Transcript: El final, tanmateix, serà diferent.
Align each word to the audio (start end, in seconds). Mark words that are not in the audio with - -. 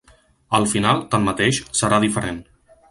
El 0.59 0.65
final, 0.71 1.03
tanmateix, 1.13 1.61
serà 1.83 2.05
diferent. 2.07 2.43